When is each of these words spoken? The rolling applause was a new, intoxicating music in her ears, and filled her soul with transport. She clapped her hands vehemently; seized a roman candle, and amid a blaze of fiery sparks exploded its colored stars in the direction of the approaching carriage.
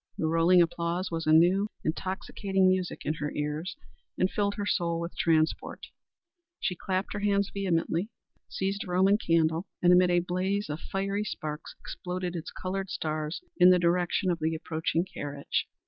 The 0.17 0.25
rolling 0.25 0.63
applause 0.63 1.11
was 1.11 1.27
a 1.27 1.31
new, 1.31 1.67
intoxicating 1.85 2.67
music 2.67 3.05
in 3.05 3.13
her 3.19 3.31
ears, 3.35 3.77
and 4.17 4.31
filled 4.31 4.55
her 4.55 4.65
soul 4.65 4.99
with 4.99 5.15
transport. 5.15 5.85
She 6.59 6.75
clapped 6.75 7.13
her 7.13 7.19
hands 7.19 7.51
vehemently; 7.53 8.09
seized 8.49 8.83
a 8.83 8.87
roman 8.87 9.19
candle, 9.19 9.67
and 9.79 9.93
amid 9.93 10.09
a 10.09 10.19
blaze 10.21 10.71
of 10.71 10.79
fiery 10.79 11.23
sparks 11.23 11.75
exploded 11.79 12.35
its 12.35 12.49
colored 12.49 12.89
stars 12.89 13.41
in 13.57 13.69
the 13.69 13.77
direction 13.77 14.31
of 14.31 14.39
the 14.39 14.55
approaching 14.55 15.05
carriage. 15.05 15.67